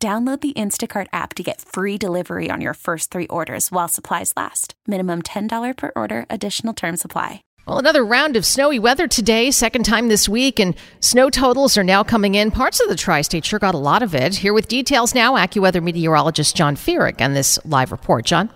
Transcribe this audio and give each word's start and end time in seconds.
Download 0.00 0.40
the 0.40 0.52
Instacart 0.52 1.08
app 1.12 1.34
to 1.34 1.42
get 1.42 1.60
free 1.60 1.98
delivery 1.98 2.50
on 2.52 2.60
your 2.60 2.74
first 2.74 3.10
three 3.10 3.26
orders 3.26 3.72
while 3.72 3.88
supplies 3.88 4.32
last. 4.36 4.74
Minimum 4.86 5.22
$10 5.22 5.76
per 5.76 5.90
order, 5.96 6.24
additional 6.30 6.72
term 6.72 6.96
supply. 6.96 7.42
Well, 7.66 7.80
another 7.80 8.04
round 8.04 8.36
of 8.36 8.46
snowy 8.46 8.78
weather 8.78 9.08
today, 9.08 9.50
second 9.50 9.82
time 9.82 10.06
this 10.06 10.28
week, 10.28 10.60
and 10.60 10.76
snow 11.00 11.30
totals 11.30 11.76
are 11.76 11.82
now 11.82 12.04
coming 12.04 12.36
in. 12.36 12.52
Parts 12.52 12.78
of 12.78 12.88
the 12.88 12.94
tri 12.94 13.22
state 13.22 13.44
sure 13.44 13.58
got 13.58 13.74
a 13.74 13.78
lot 13.78 14.04
of 14.04 14.14
it. 14.14 14.36
Here 14.36 14.54
with 14.54 14.68
details 14.68 15.16
now, 15.16 15.34
AccuWeather 15.34 15.82
meteorologist 15.82 16.54
John 16.54 16.76
Feerick 16.76 17.20
on 17.20 17.34
this 17.34 17.58
live 17.64 17.90
report. 17.90 18.24
John? 18.24 18.50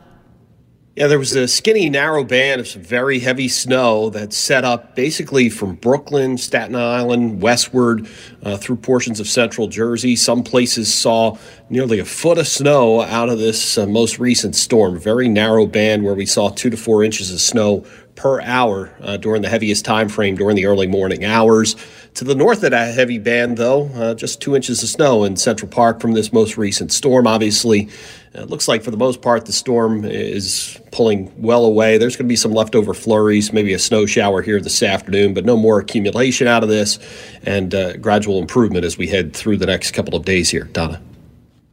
Yeah, 0.94 1.06
there 1.06 1.18
was 1.18 1.34
a 1.34 1.48
skinny, 1.48 1.88
narrow 1.88 2.22
band 2.22 2.60
of 2.60 2.68
some 2.68 2.82
very 2.82 3.20
heavy 3.20 3.48
snow 3.48 4.10
that 4.10 4.34
set 4.34 4.62
up 4.62 4.94
basically 4.94 5.48
from 5.48 5.76
Brooklyn, 5.76 6.36
Staten 6.36 6.76
Island, 6.76 7.40
westward 7.40 8.06
uh, 8.42 8.58
through 8.58 8.76
portions 8.76 9.18
of 9.18 9.26
central 9.26 9.68
Jersey. 9.68 10.16
Some 10.16 10.42
places 10.42 10.92
saw 10.92 11.38
nearly 11.70 11.98
a 11.98 12.04
foot 12.04 12.36
of 12.36 12.46
snow 12.46 13.00
out 13.00 13.30
of 13.30 13.38
this 13.38 13.78
uh, 13.78 13.86
most 13.86 14.18
recent 14.18 14.54
storm. 14.54 14.98
Very 14.98 15.30
narrow 15.30 15.64
band 15.64 16.04
where 16.04 16.12
we 16.12 16.26
saw 16.26 16.50
two 16.50 16.68
to 16.68 16.76
four 16.76 17.02
inches 17.02 17.32
of 17.32 17.40
snow 17.40 17.86
per 18.22 18.40
hour 18.42 18.94
uh, 19.00 19.16
during 19.16 19.42
the 19.42 19.48
heaviest 19.48 19.84
time 19.84 20.08
frame 20.08 20.36
during 20.36 20.54
the 20.54 20.64
early 20.64 20.86
morning 20.86 21.24
hours. 21.24 21.74
To 22.14 22.24
the 22.24 22.36
north 22.36 22.62
of 22.62 22.70
that 22.70 22.94
heavy 22.94 23.18
band, 23.18 23.56
though, 23.56 23.86
uh, 23.94 24.14
just 24.14 24.40
two 24.40 24.54
inches 24.54 24.80
of 24.80 24.88
snow 24.88 25.24
in 25.24 25.36
Central 25.36 25.68
Park 25.68 26.00
from 26.00 26.12
this 26.12 26.32
most 26.32 26.56
recent 26.56 26.92
storm. 26.92 27.26
Obviously, 27.26 27.88
it 28.32 28.48
looks 28.48 28.68
like 28.68 28.84
for 28.84 28.92
the 28.92 28.96
most 28.96 29.22
part 29.22 29.46
the 29.46 29.52
storm 29.52 30.04
is 30.04 30.78
pulling 30.92 31.32
well 31.36 31.64
away. 31.64 31.98
There's 31.98 32.14
going 32.14 32.26
to 32.26 32.32
be 32.32 32.36
some 32.36 32.52
leftover 32.52 32.94
flurries, 32.94 33.52
maybe 33.52 33.72
a 33.72 33.78
snow 33.78 34.06
shower 34.06 34.40
here 34.40 34.60
this 34.60 34.84
afternoon, 34.84 35.34
but 35.34 35.44
no 35.44 35.56
more 35.56 35.80
accumulation 35.80 36.46
out 36.46 36.62
of 36.62 36.68
this 36.68 37.00
and 37.42 37.74
uh, 37.74 37.96
gradual 37.96 38.38
improvement 38.38 38.84
as 38.84 38.96
we 38.96 39.08
head 39.08 39.34
through 39.34 39.56
the 39.56 39.66
next 39.66 39.94
couple 39.94 40.14
of 40.14 40.24
days 40.24 40.48
here. 40.48 40.64
Donna. 40.64 41.02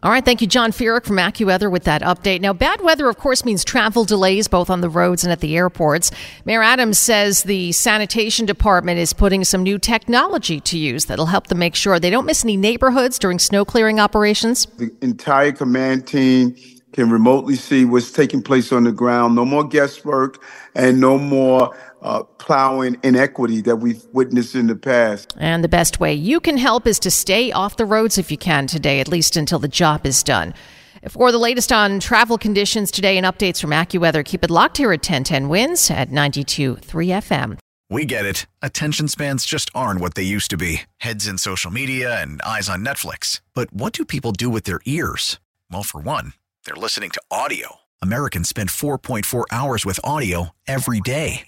All 0.01 0.11
right, 0.11 0.23
thank 0.23 0.39
you, 0.39 0.47
John 0.47 0.71
Feerick 0.71 1.03
from 1.03 1.17
AccuWeather 1.17 1.69
with 1.69 1.83
that 1.83 2.01
update. 2.03 2.39
Now, 2.39 2.53
bad 2.53 2.79
weather, 2.79 3.09
of 3.09 3.17
course, 3.17 3.43
means 3.43 3.65
travel 3.65 4.05
delays 4.05 4.47
both 4.47 4.69
on 4.69 4.79
the 4.79 4.87
roads 4.87 5.25
and 5.25 5.31
at 5.31 5.41
the 5.41 5.57
airports. 5.57 6.09
Mayor 6.45 6.63
Adams 6.63 6.97
says 6.97 7.43
the 7.43 7.73
sanitation 7.73 8.45
department 8.45 8.97
is 8.97 9.11
putting 9.11 9.43
some 9.43 9.61
new 9.61 9.77
technology 9.77 10.61
to 10.61 10.77
use 10.77 11.03
that'll 11.05 11.25
help 11.25 11.47
them 11.47 11.59
make 11.59 11.75
sure 11.75 11.99
they 11.99 12.09
don't 12.09 12.25
miss 12.25 12.45
any 12.45 12.55
neighborhoods 12.55 13.19
during 13.19 13.39
snow 13.39 13.65
clearing 13.65 13.99
operations. 13.99 14.67
The 14.77 14.89
entire 15.01 15.51
command 15.51 16.07
team 16.07 16.55
can 16.93 17.09
remotely 17.09 17.55
see 17.55 17.83
what's 17.83 18.13
taking 18.13 18.41
place 18.41 18.71
on 18.71 18.85
the 18.85 18.93
ground. 18.93 19.35
No 19.35 19.43
more 19.43 19.67
guesswork 19.67 20.41
and 20.75 21.01
no 21.01 21.17
more 21.17 21.75
uh, 22.01 22.23
plowing 22.23 22.97
inequity 23.03 23.61
that 23.61 23.77
we've 23.77 24.03
witnessed 24.13 24.55
in 24.55 24.67
the 24.67 24.75
past. 24.75 25.33
And 25.37 25.63
the 25.63 25.69
best 25.69 25.99
way 25.99 26.13
you 26.13 26.39
can 26.39 26.57
help 26.57 26.87
is 26.87 26.99
to 26.99 27.11
stay 27.11 27.51
off 27.51 27.77
the 27.77 27.85
roads 27.85 28.17
if 28.17 28.31
you 28.31 28.37
can 28.37 28.67
today, 28.67 28.99
at 28.99 29.07
least 29.07 29.35
until 29.35 29.59
the 29.59 29.67
job 29.67 30.05
is 30.05 30.23
done. 30.23 30.53
For 31.07 31.31
the 31.31 31.37
latest 31.37 31.71
on 31.71 31.99
travel 31.99 32.37
conditions 32.37 32.91
today 32.91 33.17
and 33.17 33.25
updates 33.25 33.61
from 33.61 33.69
AccuWeather, 33.69 34.25
keep 34.25 34.43
it 34.43 34.51
locked 34.51 34.77
here 34.77 34.91
at 34.91 34.99
1010 34.99 35.47
WINS 35.47 35.91
at 35.91 36.09
92.3 36.09 36.81
FM. 36.81 37.57
We 37.89 38.05
get 38.05 38.25
it. 38.25 38.45
Attention 38.61 39.07
spans 39.07 39.45
just 39.45 39.71
aren't 39.73 39.99
what 39.99 40.13
they 40.13 40.23
used 40.23 40.51
to 40.51 40.57
be 40.57 40.81
heads 40.97 41.27
in 41.27 41.37
social 41.37 41.71
media 41.71 42.21
and 42.21 42.41
eyes 42.43 42.69
on 42.69 42.85
Netflix. 42.85 43.41
But 43.53 43.73
what 43.73 43.93
do 43.93 44.05
people 44.05 44.31
do 44.31 44.49
with 44.49 44.63
their 44.65 44.79
ears? 44.85 45.39
Well, 45.71 45.83
for 45.83 45.99
one, 46.01 46.33
they're 46.65 46.75
listening 46.75 47.09
to 47.11 47.21
audio. 47.31 47.77
Americans 48.01 48.47
spend 48.47 48.69
4.4 48.69 49.45
hours 49.51 49.85
with 49.85 49.99
audio 50.03 50.49
every 50.67 50.99
day. 50.99 51.47